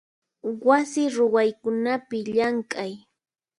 [0.67, 2.93] Wasi ruwaykunapi llamk'ay.